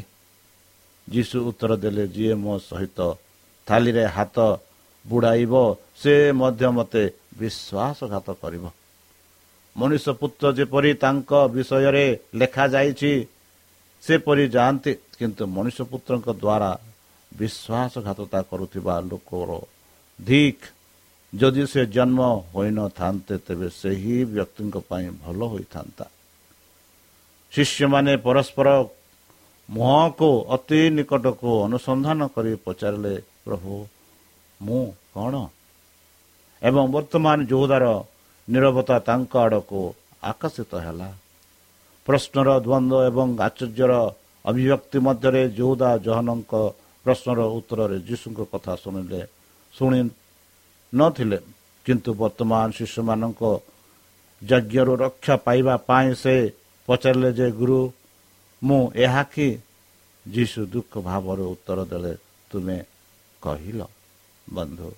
ଯୀଶୁ 1.06 1.36
ଉତ୍ତର 1.48 1.70
ଦେଲେ 1.76 2.04
ଯିଏ 2.14 2.34
ମୋ 2.34 2.54
ସହିତ 2.58 2.98
ଥାଲିରେ 3.66 4.04
ହାତ 4.16 4.36
ବୁଡ଼ାଇବ 5.04 5.52
ସେ 6.02 6.14
ମଧ୍ୟ 6.32 6.66
ମୋତେ 6.76 7.02
ବିଶ୍ୱାସଘାତ 7.38 8.28
କରିବ। 8.42 8.64
ମଣିଷ 9.76 10.04
ପୁତ୍ର 10.20 10.44
ଯେପରି 10.58 10.90
ତାଙ୍କ 11.02 11.30
ବିଷୟରେ 11.54 12.06
ଲେଖାଯାଇଛି 12.34 13.12
ସେପରି 14.02 14.44
ଯାଆନ୍ତି। 14.48 14.92
କିନ୍ତୁ 15.18 15.42
ମଣିଷ 15.46 15.78
ପୁତ୍ରଙ୍କ 15.90 16.28
ଦ୍ୱାରା 16.42 16.70
ବିଶ୍ୱାସଘାତତା 17.32 18.40
କରୁଥିବା 18.50 18.94
ଲୋକର 19.10 19.50
ଧିକ୍ 20.18 20.64
ଯଦି 21.32 21.64
ସେ 21.72 21.82
ଜନ୍ମ 21.86 22.20
ହୋଇନଥାନ୍ତେ 22.54 23.34
ତେବେ 23.46 23.68
ସେହି 23.80 24.16
ବ୍ୟକ୍ତିଙ୍କ 24.34 24.76
ପାଇଁ 24.88 25.08
ଭଲ 25.22 25.38
ହୋଇଥାନ୍ତା। 25.52 26.04
ଶିଷ୍ୟମାନେ 27.52 28.12
ପରସ୍ପର 28.26 28.68
ମୁହଁକୁ 29.68 30.30
ଅତି 30.54 30.80
ନିକଟକୁ 30.96 31.50
ଅନୁସନ୍ଧାନ 31.66 32.20
କରି 32.34 32.52
ପଚାରିଲେ 32.64 33.14
ପ୍ରଭୁ 33.44 33.72
ମୁଁ 34.60 34.84
କ'ଣ? 35.14 35.34
ଏବଂ 36.62 36.84
ବର୍ତ୍ତମାନ 36.94 37.38
ଯୋଉଦାର 37.50 37.84
ନିରବତା 38.48 38.96
ତାଙ୍କ 39.08 39.32
ଆଡ଼କୁ 39.44 39.80
ଆକର୍ଷିତ 40.30 40.72
ହେଲା। 40.86 41.08
ପ୍ରଶ୍ନର 42.06 42.48
ଦ୍ୱନ୍ଦ୍ୱ 42.66 43.06
ଏବଂ 43.10 43.28
ଆଚର୍ଯ୍ୟର 43.46 43.92
ଅଭିବ୍ୟକ୍ତି 44.44 44.98
ମଧ୍ୟରେ 45.06 45.42
ଯୋଉଦା 45.58 45.90
ଜହନଙ୍କ 46.06 46.52
ପ୍ରଶ୍ନର 47.04 47.40
ଉତ୍ତରରେ 47.58 47.96
ଯୀଶୁଙ୍କ 48.08 48.40
କଥା 48.52 48.72
ଶୁଣିଲେ 48.82 49.20
ଶୁଣି 49.74 50.00
ନଥିଲେ 50.92 51.38
କିନ୍ତୁ 51.86 52.10
ବର୍ତ୍ତମାନ 52.20 52.66
ଶିଶୁମାନଙ୍କ 52.78 53.42
ଯଜ୍ଞରୁ 54.42 54.94
ରକ୍ଷା 55.04 55.34
ପାଇବା 55.46 55.74
ପାଇଁ 55.88 56.08
ସେ 56.22 56.36
ପଚାରିଲେ 56.86 57.30
ଯେ 57.32 57.46
ଗୁରୁ 57.50 57.80
ମୁଁ 58.62 58.82
ଏହା 58.94 59.22
କି? 59.22 59.48
ଯୀଶୁ 60.26 60.60
ଦୁଃଖ 60.66 60.92
ଭାବରେ 61.00 61.44
ଉତ୍ତର 61.54 61.78
ଦେଲେ 61.84 62.12
ତୁମେ 62.50 62.78
କହିଲ 63.42 63.80
ବନ୍ଧୁ। 64.46 64.90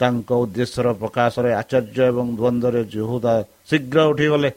ତାଙ୍କ 0.00 0.30
ଉଦ୍ଦେଶ୍ୟର 0.32 0.86
ପ୍ରକାଶରେ 0.92 1.50
ଆଚାର୍ଯ୍ୟ 1.52 2.02
ଏବଂ 2.12 2.26
ଦ୍ୱନ୍ଦ୍ୱରେ 2.36 2.82
ଜୁହୁଦା 2.84 3.34
ଶୀଘ୍ର 3.70 3.98
ଉଠିଗଲେ। 4.10 4.50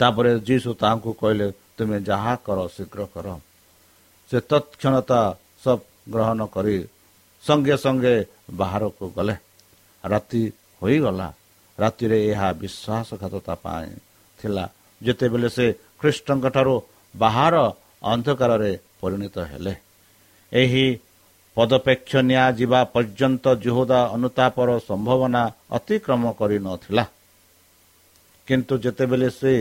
ତାପରେ 0.00 0.30
ଯୀଶୁ 0.40 0.70
ତାହାଙ୍କୁ 0.74 1.10
କହିଲେ 1.20 1.46
ତୁମେ 1.76 1.98
ଯାହା 2.00 2.32
କର 2.46 2.58
ଶୀଘ୍ର 2.76 3.00
କର। 3.14 3.26
ସେ 4.30 4.38
ତତ୍କ୍ଷଣତା 4.50 5.20
ସବ 5.64 5.78
ଗ୍ରହଣ 6.10 6.40
କରି 6.46 6.76
ସଙ୍ଗେ 7.44 7.76
ସଙ୍ଗେ 7.76 8.14
ବାହାରକୁ 8.50 9.04
ଗଲେ। 9.16 9.34
ରାତି 10.04 10.42
ହୋଇଗଲା। 10.82 11.28
ରାତିରେ 11.78 12.18
ଏହା 12.30 12.48
ବିଶ୍ୱାସଘାତତା 12.60 13.54
ପାଇଁ 13.64 13.90
ଥିଲା 14.38 14.64
ଯେତେବେଳେ 15.06 15.48
ସେ 15.56 15.66
ଖ୍ରୀଷ୍ଟଙ୍କ 16.00 16.44
ଠାରୁ 16.54 16.74
ବାହାର 17.14 17.54
ଅନ୍ଧକାରରେ 18.12 18.72
ପରିଣତ 19.00 19.36
ହେଲେ 19.50 19.74
ଏହି 20.52 20.86
ପଦପେକ୍ଷ 21.56 22.10
ନିଆଯିବା 22.28 22.80
ପର୍ଯ୍ୟନ୍ତ 22.94 23.44
ଜୁହୁଦା 23.64 24.00
ଅନୁତାପର 24.16 24.68
ସମ୍ଭାବନା 24.88 25.42
ଅତିକ୍ରମ 25.70 26.22
କରିନଥିଲା 26.40 27.04
କିନ୍ତୁ 28.48 28.74
ଯେତେବେଳେ 28.84 29.28
ସେ 29.30 29.52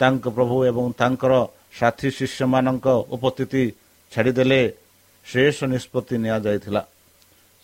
ତାଙ୍କ 0.00 0.24
ପ୍ରଭୁ 0.36 0.56
ଏବଂ 0.70 0.84
ତାଙ୍କର 1.00 1.32
ସାଥୀ 1.78 2.08
ଶିଷ୍ୟମାନଙ୍କ 2.18 2.86
ଉପସ୍ଥିତି 3.14 3.62
ଛାଡ଼ିଦେଲେ 4.12 4.60
ଶେଷ 5.26 5.56
ନିଷ୍ପତ୍ତି 5.64 6.16
ନିଆଯାଇଥିଲା। 6.24 6.82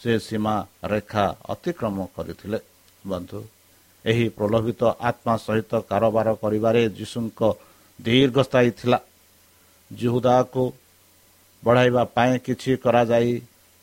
ସେ 0.00 0.12
ସୀମା 0.18 0.54
ରେଖା 0.85 1.24
ଅତିକ୍ରମ 1.48 1.96
କରିଥିଲେ। 2.16 2.58
ବନ୍ଧୁ 3.04 3.38
ଏହି 4.05 4.27
ପ୍ରଲୋଭିତ 4.37 4.83
ଆତ୍ମା 5.09 5.35
ସହିତ 5.47 5.73
କାରବାର 5.91 6.29
କରିବାରେ 6.43 6.83
ଯୀଶୁଙ୍କ 6.99 7.41
ଦୀର୍ଘସ୍ଥାୟୀ 7.99 8.71
ଥିଲା। 8.79 8.99
ଜୁହୁଦାକୁ 9.91 10.62
ବଢ଼ାଇବା 11.62 12.03
ପାଇଁ 12.17 12.35
କିଛି 12.47 12.71
କରାଯାଇ 12.85 13.33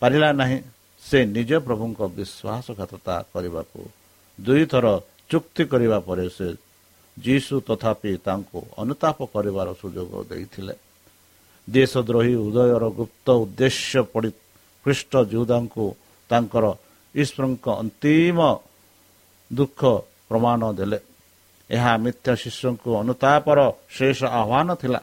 ପାରିଲା 0.02 0.30
ନାହିଁ। 0.42 0.60
ସେ 1.04 1.20
ନିଜ 1.36 1.52
ପ୍ରଭୁଙ୍କ 1.68 2.00
ବିଶ୍ୱାସଘାତତା 2.18 3.16
କରିବାକୁ 3.34 3.80
ଦୁଇଥର 4.40 4.86
ଚୁକ୍ତି 5.32 5.64
କରିବା 5.72 6.00
ପରେ 6.08 6.28
ସେ 6.38 6.48
ଯୀଶୁ 7.18 7.56
ତଥାପି 7.68 8.12
ତାଙ୍କୁ 8.26 8.60
ଅନୁତାପ 8.82 9.18
କରିବାର 9.34 9.68
ସୁଯୋଗ 9.82 10.12
ଦେଇଥିଲେ। 10.30 10.74
ଦେଶଦ୍ରୋହୀ 11.68 12.36
ଉଦୟର 12.48 12.84
ଗୁପ୍ତ 13.00 13.28
ଉଦ୍ଦେଶ୍ୟ 13.44 14.02
ପଡ଼ି 14.12 14.30
ଖ୍ରୀଷ୍ଟ 14.86 15.14
ଯୁଦାଙ୍କୁ 15.34 15.86
ତାଙ୍କର 16.30 16.66
ଈଶ୍ୱରଙ୍କ 17.16 17.66
ଅନ୍ତିମ 17.82 18.40
ଦୁଃଖ 19.52 19.82
ପ୍ରମାଣ 20.30 20.62
ଦେଲେ। 20.74 21.00
ଏହା 21.70 21.94
ମିଥ୍ୟା 22.04 22.34
ଶିଶୁଙ୍କୁ 22.42 22.90
ଅନୁତାପର 23.02 23.60
ଶେଷ 23.98 24.20
ଆହ୍ୱାନ 24.42 24.70
ଥିଲା। 24.82 25.00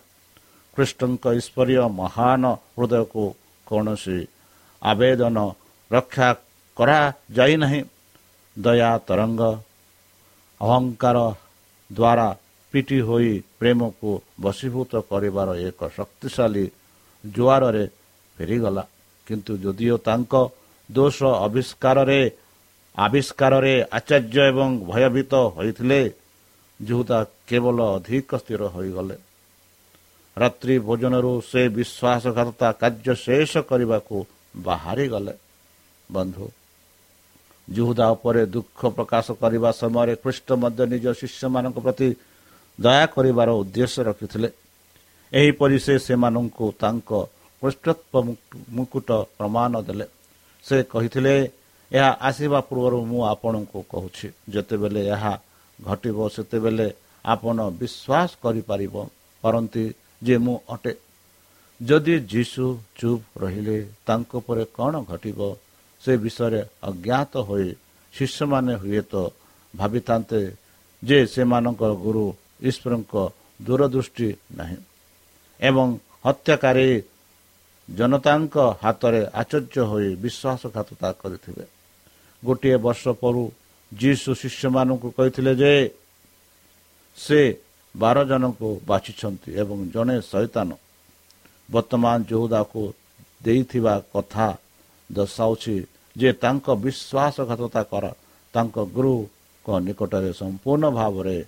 ଖ୍ରୀଷ୍ଟଙ୍କ 0.77 1.25
ଈଶ୍ୱରୀୟ 1.39 1.85
ମହାନ 2.01 2.45
ହୃଦୟକୁ 2.77 3.25
କୌଣସି 3.67 4.19
ଆବେଦନ 4.83 5.37
ରକ୍ଷା 5.91 6.29
କରାଯାଇନାହିଁ। 6.77 7.81
ଦୟା 8.57 8.91
ତରଙ୍ଗ 9.09 9.43
ଅହଙ୍କାର 10.61 11.19
ଦ୍ୱାରା 11.91 12.29
ପିଟି 12.73 12.99
ହୋଇ 13.01 13.33
ପ୍ରେମକୁ 13.59 14.11
ବଶୀଭୂତ 14.41 14.93
କରିବାର 15.11 15.49
ଏକ 15.69 15.81
ଶକ୍ତିଶାଳୀ 15.97 16.65
ଜୁଆରରେ 17.25 17.85
ଫେରିଗଲା। 18.37 18.85
କିନ୍ତୁ 19.27 19.53
ଯଦିଓ 19.65 19.97
ତାଙ୍କ 20.07 20.35
ଦୋଷ 20.93 21.19
ଆବିଷ୍କାରରେ 21.47 22.21
ଆବିଷ୍କାରରେ 22.97 23.75
ଆଚାର୍ଯ୍ୟ 23.99 24.41
ଏବଂ 24.51 24.69
ଭୟଭୀତ 24.91 25.33
ହୋଇଥିଲେ 25.57 26.01
ଯୁହୁଦା 26.81 27.19
କେବଳ 27.49 27.79
ଅଧିକ 27.97 28.31
ସ୍ଥିର 28.43 28.63
ହୋଇଗଲେ 28.75 29.17
ରାତ୍ରି 30.37 30.75
ଭୋଜନରୁ 30.87 31.33
ସେ 31.51 31.63
ବିଶ୍ୱାସଘାତତା 31.77 32.69
କାର୍ଯ୍ୟ 32.81 33.13
ଶେଷ 33.25 33.53
କରିବାକୁ 33.71 34.17
ବାହାରିଗଲେ 34.67 35.35
ବନ୍ଧୁ 36.11 36.47
ଜୁହୁଦା 37.69 38.07
ଉପରେ 38.17 38.43
ଦୁଃଖ 38.47 38.81
ପ୍ରକାଶ 38.97 39.27
କରିବା 39.43 39.71
ସମୟରେ 39.81 40.15
ଖ୍ରୀଷ୍ଟ 40.23 40.49
ମଧ୍ୟ 40.63 40.83
ନିଜ 40.93 41.07
ଶିଷ୍ୟମାନଙ୍କ 41.21 41.79
ପ୍ରତି 41.87 42.09
ଦୟା 42.79 43.05
କରିବାର 43.15 43.49
ଉଦ୍ଦେଶ୍ୟ 43.61 44.01
ରଖିଥିଲେ। 44.09 44.49
ଏହିପରି 45.33 45.77
ସେ 45.87 45.95
ସେମାନଙ୍କୁ 46.07 46.67
ତାଙ୍କ 46.83 47.11
ପୃଷ୍ଠତ୍ୱ 47.63 48.17
ମୁକୁଟ 48.77 49.09
ପ୍ରମାଣ 49.39 49.73
ଦେଲେ। 49.87 50.07
ସେ 50.65 50.77
କହିଥିଲେ 50.93 51.35
ଏହା 51.93 52.11
ଆସିବା 52.29 52.61
ପୂର୍ବରୁ 52.69 52.99
ମୁଁ 53.11 53.21
ଆପଣଙ୍କୁ 53.33 53.79
କହୁଛି 53.91 54.29
ଯେତେବେଳେ 54.55 55.03
ଏହା 55.15 55.33
ଘଟିବ 55.79 56.19
ସେତେବେଳେ 56.37 56.87
ଆପଣ 57.25 57.59
ବିଶ୍ୱାସ 57.81 58.31
କରିପାରିବ 58.43 58.95
କରନ୍ତି 59.45 59.85
ଯେ 60.23 60.37
ମୁଁ 60.39 60.57
ଅଟେ। 60.75 60.93
ଯଦି 61.81 62.15
ଯୀଶୁ 62.33 62.65
ଚୁପ୍ 62.99 63.25
ରହିଲେ 63.43 63.79
ତାଙ୍କ 64.07 64.33
ପରେ 64.47 64.65
କ'ଣ 64.77 64.95
ଘଟିବ 65.11 65.41
ସେ 66.03 66.13
ବିଷୟରେ 66.25 66.61
ଅଜ୍ଞାତ 66.83 67.33
ହୋଇ 67.49 67.69
ଶିଷ୍ୟମାନେ 68.15 68.75
ହୁଏତ 68.83 69.13
ଭାବିଥାନ୍ତେ 69.75 70.41
ଯେ 71.03 71.19
ସେମାନଙ୍କର 71.27 71.93
ଗୁରୁ 72.05 72.25
ଈଶ୍ୱରଙ୍କ 72.69 73.15
ଦୂରଦୃଷ୍ଟି 73.61 74.29
ନାହିଁ 74.57 74.79
ଏବଂ 75.61 75.87
ହତ୍ୟାକାରୀ 76.27 76.91
ଜନତାଙ୍କ 77.89 78.57
ହାତରେ 78.83 79.21
ଆଚର୍ଯ୍ୟ 79.41 79.83
ହୋଇ 79.91 80.09
ବିଶ୍ୱାସଘାତତା 80.25 81.09
କରିଥିବେ। 81.23 81.65
ଗୋଟିଏ 82.43 82.77
ବର୍ଷ 82.79 83.05
ପରୁ 83.21 83.43
ଯୀଶୁ 83.93 84.31
ଶିଷ୍ୟମାନଙ୍କୁ 84.35 85.09
କହିଥିଲେ 85.17 85.53
ଯେ 85.57 85.73
ସେ 87.19 87.41
ବାର 87.95 88.17
ଜଣଙ୍କୁ 88.25 88.69
ବାଛିଛନ୍ତି 88.87 89.51
ଏବଂ 89.63 89.79
ଜଣେ 89.95 90.17
ସୈତାନ 90.23 90.69
ବର୍ତ୍ତମାନ 91.69 92.17
ଯୋହୁଦାକୁ 92.31 92.83
ଦେଇଥିବା 93.41 93.95
କଥା 94.13 94.49
ଦର୍ଶାଉଛି 95.11 95.77
ଯେ 96.17 96.31
ତାଙ୍କ 96.43 96.67
ବିଶ୍ୱାସଘାତତା 96.85 97.83
କର 97.91 98.05
ତାଙ୍କ 98.55 98.77
ଗୁରୁଙ୍କ 98.95 99.69
ନିକଟରେ 99.87 100.31
ସମ୍ପୂର୍ଣ୍ଣ 100.41 100.85
ଭାବରେ 100.99 101.39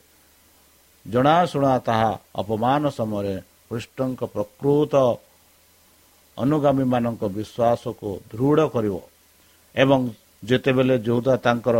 ଜଣାଶୁଣା 1.07 1.72
ତାହା 1.79 2.11
ଅପମାନ 2.35 2.83
ସମୟରେ 2.90 3.35
କୃଷ୍ଣଙ୍କ 3.68 4.20
ପ୍ରକୃତ 4.35 4.94
ଅନୁଗାମୀମାନଙ୍କ 6.38 7.22
ବିଶ୍ୱାସକୁ 7.37 8.09
ଦୃଢ଼ 8.31 8.61
କରିବ 8.74 8.96
ଏବଂ 9.74 10.01
ଯେତେବେଳେ 10.42 10.94
ଯୋଉଦା 10.98 11.35
ତାଙ୍କର 11.46 11.77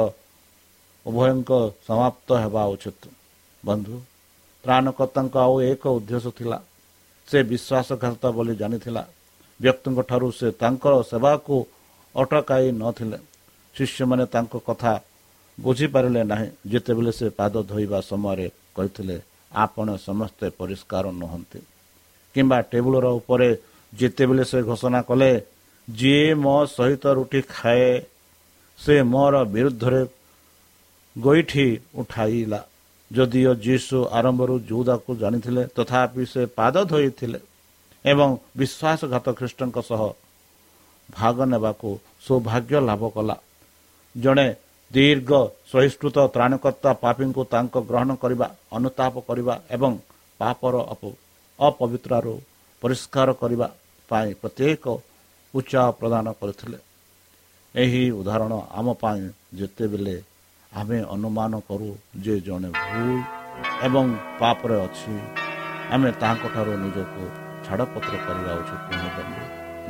ଉଭୟଙ୍କ 1.07 1.51
ସମାପ୍ତ 1.87 2.29
ହେବା 2.43 2.63
ଉଚିତ। 2.75 3.03
ବନ୍ଧୁ 3.65 3.95
ତ୍ରାଣକର୍ତ୍ତାଙ୍କ 4.65 5.35
ଆଉ 5.47 5.55
ଏକ 5.71 5.83
ଉଦ୍ଦେଶ୍ୟ 5.99 6.31
ଥିଲା 6.39 6.59
ସେ 7.29 7.39
ବିଶ୍ୱାସଘାତ 7.51 8.23
ବୋଲି 8.37 8.55
ଜାଣିଥିଲା। 8.57 9.03
ବ୍ୟକ୍ତିଙ୍କ 9.61 9.99
ଠାରୁ 10.11 10.29
ସେ 10.39 10.49
ତାଙ୍କର 10.63 10.95
ସେବାକୁ 11.11 11.55
ଅଟକାଇ 12.15 12.67
ନଥିଲେ 12.83 13.19
ଶିଷ୍ୟମାନେ 13.75 14.25
ତାଙ୍କ 14.35 14.55
କଥା 14.69 14.93
ବୁଝିପାରିଲେ 15.59 16.23
ନାହିଁ। 16.25 16.49
ଯେତେବେଳେ 16.71 17.13
ସେ 17.19 17.27
ପାଦ 17.39 17.55
ଧୋଇବା 17.71 17.99
ସମୟରେ 18.11 18.47
କହିଥିଲେ 18.77 19.17
ଆପଣ 19.53 19.87
ସମସ୍ତେ 20.09 20.47
ପରିଷ୍କାର 20.59 21.05
ନୁହନ୍ତି। 21.13 21.61
କିମ୍ବା 22.35 22.59
ଟେବୁଲର 22.71 23.07
ଉପରେ 23.21 23.49
ଯେତେବେଳେ 23.93 24.45
ସେ 24.45 24.59
ଘୋଷଣା 24.63 25.01
କଲେ 25.03 25.31
ଯିଏ 25.89 26.27
ମୋ 26.45 26.57
ସହିତ 26.77 27.05
ରୁଟି 27.19 27.41
ଖାଏ 27.55 27.91
ସେ 28.79 28.95
ମୋର 29.13 29.35
ବିରୁଦ୍ଧରେ 29.55 30.03
ଗୋଇଠି 31.17 31.67
ଉଠାଇଲା। 32.01 32.61
ଯଦିଓ 33.11 33.53
ଯୀଶୁ 33.67 33.99
ଆରମ୍ଭରୁ 34.19 34.55
ଯୁଦାକୁ 34.71 35.11
ଜାଣିଥିଲେ 35.23 35.63
ତଥାପି 35.77 36.25
ସେ 36.33 36.43
ପାଦ 36.59 36.75
ଧୋଇଥିଲେ 36.91 37.39
ଏବଂ 38.05 38.29
ବିଶ୍ୱାସଘାତ 38.59 39.27
ଖ୍ରୀଷ୍ଟଙ୍କ 39.39 39.77
ସହ 39.91 40.03
ଭାଗ 41.09 41.37
ନେବାକୁ 41.53 41.89
ସୌଭାଗ୍ୟ 42.27 42.75
ଲାଭ 42.89 43.03
କଲା। 43.17 43.37
ଜଣେ 44.15 44.49
ଦୀର୍ଘ 44.91 45.31
ସହିଷ୍ଣୁତ 45.71 46.17
ତ୍ରାଣକର୍ତ୍ତା 46.35 46.91
ପାପୀଙ୍କୁ 47.05 47.43
ତାଙ୍କ 47.53 47.75
ଗ୍ରହଣ 47.89 48.11
କରିବା 48.23 48.47
ଅନୁତାପ 48.77 49.15
କରିବା 49.29 49.55
ଏବଂ 49.77 49.93
ପାପର 50.41 50.75
ଅପବିତ୍ରରୁ 51.59 52.35
ପରିଷ୍କାର 52.83 53.29
କରିବା 53.41 53.67
ପାଇଁ 54.11 54.31
ପ୍ରତ୍ୟେକ 54.41 54.85
ଉତ୍ସାହ 55.55 55.87
ପ୍ରଦାନ 56.01 56.27
କରିଥିଲେ। 56.41 56.79
ଏହି 57.75 58.03
ଉଦାହରଣ 58.21 58.55
ଆମ 58.79 58.87
ପାଇଁ 59.03 59.23
ଯେତେବେଳେ 59.59 60.17
ଆମେ 60.73 60.99
ଅନୁମାନ 61.15 61.53
କରୁ 61.69 61.91
ଯେ 62.25 62.35
ଜଣେ 62.47 62.71
ଭୁଲ 62.77 63.09
ଏବଂ 63.87 64.07
ପାପରେ 64.41 64.77
ଅଛି 64.87 65.13
ଆମେ 65.95 66.09
ତାହାଙ୍କଠାରୁ 66.21 66.73
ନିଜକୁ 66.85 67.25
ଛାଡ଼ପତ୍ର 67.67 68.15
କରିବା 68.27 68.53
ଉଚିତ 68.61 68.87
ନୁହେଁ 68.91 69.11
ବନ୍ଧୁ। 69.17 69.43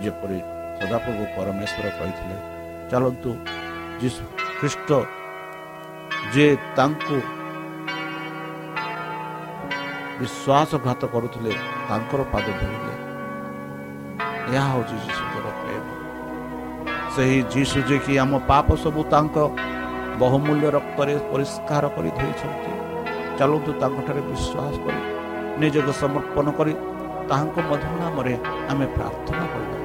ଯେପରି 0.02 0.38
ସଦାପ୍ରଭୁ 0.80 1.22
ପରମେଶ୍ୱର 1.36 1.86
କହିଥିଲେ 1.98 2.36
ଚାଲନ୍ତୁ 2.90 3.30
ଯୀଶୁ 4.00 4.22
ଖ୍ରୀଷ୍ଟ 4.58 4.90
ଯେ 6.34 6.46
ତାଙ୍କୁ 6.76 7.16
ବିଶ୍ୱାସଘାତ 10.18 11.02
କରୁଥିଲେ 11.14 11.52
ତାଙ୍କର 11.88 12.20
ପାଦ 12.32 12.46
ଧରିଲେ 12.60 12.94
ଏହା 14.54 14.66
ହେଉଛି 14.72 14.96
ଯୀଶୁଙ୍କର 15.04 15.27
ପ୍ରେମ 15.27 15.27
ସେହି 17.18 17.38
ଯୀଶୁ 17.52 17.78
ଯେ 17.88 17.96
କି 18.06 18.12
ଆମ 18.22 18.32
ପାପ 18.48 18.66
ସବୁ 18.82 19.00
ତାଙ୍କ 19.12 19.36
ବହୁମୂଲ୍ୟ 20.22 20.66
ରକ୍ତରେ 20.76 21.14
ପରିଷ୍କାର 21.30 21.84
କରି 21.96 22.10
ଧୋଇଛନ୍ତି। 22.18 22.70
ଚାଲନ୍ତୁ 23.38 23.70
ତାଙ୍କଠାରେ 23.82 24.20
ବିଶ୍ୱାସ 24.30 24.74
କରି 24.84 25.00
ନିଜକୁ 25.60 25.92
ସମର୍ପଣ 26.02 26.46
କରି 26.58 26.72
ତାହାଙ୍କ 27.30 27.56
ମଧୁର 27.70 27.92
ନାମରେ 28.02 28.34
ଆମେ 28.70 28.86
ପ୍ରାର୍ଥନା 28.96 29.44
କରିବା। 29.52 29.76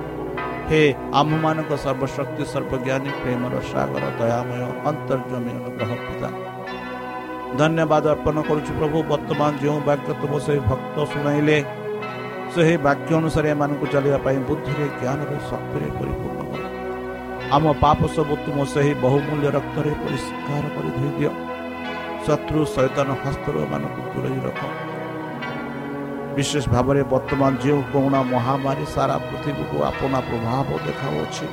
ହେ 0.69 0.81
ଆମମାନଙ୍କ 1.21 1.71
ସର୍ବଶକ୍ତି 1.85 2.43
ସର୍ବଜ୍ଞାନୀ 2.53 3.11
ପ୍ରେମର 3.21 3.53
ସାଗର 3.71 4.03
ଦୟାମୟ 4.19 4.61
ଅନ୍ତର୍ଜମୀ 4.89 5.51
ଅନୁଗ୍ରହ 5.57 5.91
ପିତା। 6.05 6.29
ଧନ୍ୟବାଦ 7.59 8.05
ଅର୍ପଣ 8.15 8.37
କରୁଛୁ 8.49 8.71
ପ୍ରଭୁ 8.79 8.97
ବର୍ତ୍ତମାନ 9.11 9.51
ଯେଉଁ 9.63 9.79
ବାକ୍ୟ 9.89 10.09
ତୁମ 10.21 10.33
ସେହି 10.45 10.61
ଭକ୍ତ 10.69 10.95
ଶୁଣାଇଲେ 11.11 11.57
ସେହି 12.53 12.75
ବାକ୍ୟ 12.87 13.11
ଅନୁସାରେ 13.19 13.47
ଏମାନଙ୍କୁ 13.55 13.85
ଚାଲିବା 13.93 14.19
ପାଇଁ 14.25 14.37
ବୁଦ୍ଧିରେ 14.47 14.85
ଜ୍ଞାନରେ 15.01 15.37
ଶକ୍ତିରେ 15.49 15.87
ପରିପୂର୍ଣ୍ଣ 15.99 16.39
କର 16.39 16.42
ଆମ 17.55 17.65
ପାପ 17.83 17.99
ସବୁ 18.15 18.33
ତୁମ 18.45 18.57
ସେହି 18.73 18.93
ବହୁମୂଲ୍ୟ 19.03 19.47
ରକ୍ତରେ 19.55 19.91
ପରିଷ୍କାର 20.03 20.63
କରି 20.75 20.91
ଧୋଇଦିଅ। 20.97 21.31
ଶତ୍ରୁ 22.25 22.59
ସୈତନ 22.75 23.09
ହସ୍ତରୁ 23.23 23.57
ଏମାନଙ୍କୁ 23.65 24.01
ଦୂରେଇ 24.13 24.39
ରଖ। 24.45 24.61
ବିଶେଷ 26.35 26.65
ଭାବରେ 26.73 27.01
ବର୍ତ୍ତମାନ 27.13 27.51
ଯେଉଁ 27.63 27.81
କରୁଣା 27.93 28.19
ମହାମାରୀ 28.33 28.85
ସାରା 28.95 29.15
ପୃଥିବୀକୁ 29.27 29.77
ଆପଣା 29.89 30.19
ପ୍ରଭାବ 30.29 30.67
ଦେଖାଉଅଛି 30.87 31.45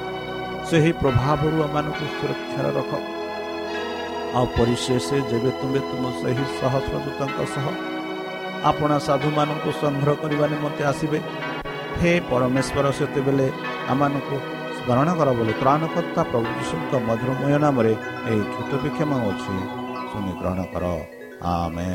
ସେହି 0.68 0.92
ପ୍ରଭାବରୁ 1.02 1.56
ଏମାନଙ୍କୁ 1.66 2.04
ସୁରକ୍ଷାରେ 2.16 2.70
ରଖ। 2.78 2.90
ଆଉ 4.36 4.46
ପରିଶେଷ 4.56 5.08
ଯେବେ 5.30 5.50
ତୁମେ 5.60 5.80
ତୁମ 5.88 6.04
ସେହି 6.20 6.44
ସହସ୍ରଦୂତଙ୍କ 6.58 7.38
ସହ 7.54 7.66
ଆପଣା 8.70 8.96
ସାଧୁମାନଙ୍କୁ 9.08 9.70
ସଂଗ୍ରହ 9.82 10.16
କରିବା 10.22 10.46
ନିମନ୍ତେ 10.52 10.82
ଆସିବେ 10.92 11.18
ହେ 12.00 12.12
ପରମେଶ୍ୱର 12.30 12.86
ସେତେବେଳେ 12.98 13.46
ଆମମାନଙ୍କୁ 13.92 14.36
ସ୍ମରଣ 14.80 15.08
କର 15.18 15.28
ବୋଲି 15.38 15.54
ତ୍ରାଣକର୍ତ୍ତା 15.60 16.22
ପ୍ରଭୁ 16.30 16.46
ଯୀଶୁଙ୍କ 16.58 16.92
ମଧୁରମୟ 17.08 17.54
ନାମରେ 17.64 17.92
ଏହି 18.30 18.42
ଛୋଟ 18.54 18.70
ବିକ୍ଷମ 18.82 19.10
ଅଛି। 19.30 19.56
ଶୁଣି 20.10 20.32
ଗ୍ରହଣ 20.40 20.60
କର। 20.72 20.84
ଆମେ 21.54 21.90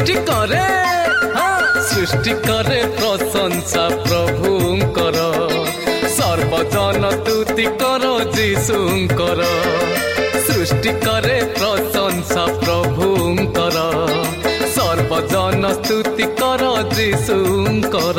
ସୃଷ୍ଟି 0.00 0.14
କରେ। 0.28 0.66
ସୃଷ୍ଟି 1.88 2.32
କରେ 2.46 2.78
ପ୍ରଶଂସା 2.98 3.84
ପ୍ରଭୁଙ୍କର। 4.04 5.18
ସର୍ବଜନ 6.18 7.02
ତୁତି 7.26 7.66
କର 7.80 8.04
ଯୀଶୁଙ୍କର। 8.36 9.40
ସୃଷ୍ଟି 10.46 10.92
କରେ 11.06 11.36
ପ୍ରଶଂସା 11.58 12.44
ପ୍ରଭୁଙ୍କର। 12.62 13.78
ସର୍ବଜନ 14.76 15.62
ସ୍ତୁତି 15.78 16.26
କର 16.40 16.62
ଯୀଶୁଙ୍କର। 16.96 18.18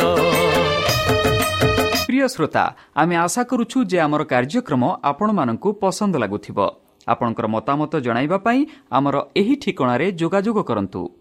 প্রিয় 2.05 2.27
শ্রোতা 2.27 2.65
আমি 2.95 3.15
আশা 3.15 3.43
করুছু 3.43 3.77
যে 3.85 3.97
আমার 4.01 4.25
কার্যক্রম 4.25 4.83
আপনার 5.03 5.31
পসন্দ 5.81 6.13
লাগুব 6.15 6.67
আপনার 7.07 7.47
মতামত 7.47 7.95
পাই 8.37 8.65
আমার 8.89 9.13
এই 9.35 9.55
ঠিকার 9.55 10.11
যোগাযোগ 10.15 10.55
করতু 10.61 11.20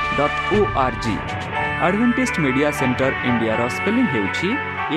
dot 0.17 0.37
O 0.55 0.59
R 0.83 0.97
G 1.05 1.15
Adventist 1.85 2.39
media 2.43 2.69
centre 2.79 3.11
ଇଣ୍ଡିଆର 3.29 3.61
ସ୍ପେଲିଂ 3.75 4.05
ହେଉଛି 4.13 4.49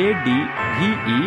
A 0.03 0.07
D 0.27 0.37
V E 0.77 1.19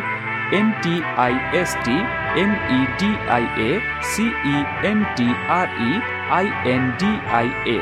N 0.58 0.72
T 0.84 0.96
I 1.26 1.36
S 1.62 1.76
T 1.86 1.98
M 2.42 2.56
E 2.78 2.80
D 3.00 3.10
I 3.36 3.46
A 3.68 3.72
C E 4.12 4.56
N 4.92 5.04
T 5.18 5.28
R 5.58 5.74
E 5.90 5.92
I 6.38 6.48
N 6.74 6.88
D 7.02 7.12
I 7.40 7.50
A 7.76 7.78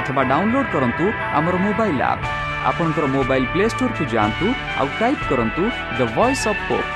ଅଥବା 0.00 0.22
download 0.32 0.68
କରନ୍ତୁ 0.74 1.06
ଆମର 1.38 1.54
mobile 1.66 2.02
app 2.10 2.28
ଆପଣଙ୍କର 2.70 3.06
mobile 3.16 3.46
play 3.52 3.64
ଷ୍ଟୋରକୁ 3.74 4.04
ଯାଆନ୍ତୁ 4.14 4.46
ଆଉ 4.80 4.88
type 5.00 5.24
କରନ୍ତୁ 5.30 5.62
the 5.98 6.00
voice 6.16 6.44
of 6.52 6.62
pope 6.68 6.88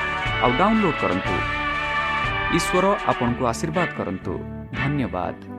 ଆଉ 0.45 0.51
download 0.61 1.01
କରନ୍ତୁ। 1.03 1.35
ଈଶ୍ୱର 2.59 2.85
ଆପଣଙ୍କୁ 3.13 3.43
ଆଶୀର୍ବାଦ 3.53 3.89
କରନ୍ତୁ। 3.99 4.33
ଧନ୍ୟବାଦ। 4.81 5.54